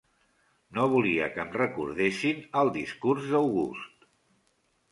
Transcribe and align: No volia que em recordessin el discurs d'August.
No 0.77 0.85
volia 0.93 1.27
que 1.35 1.43
em 1.43 1.51
recordessin 1.59 2.41
el 2.63 2.73
discurs 2.81 3.31
d'August. 3.35 4.11